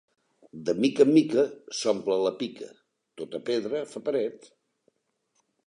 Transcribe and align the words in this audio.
De 0.69 0.73
mica 0.83 1.03
en 1.07 1.11
mica 1.17 1.43
s’omple 1.81 2.17
la 2.23 2.33
pica: 2.41 2.71
tota 3.21 3.43
pedra 3.51 3.85
fa 3.93 4.05
paret. 4.09 4.51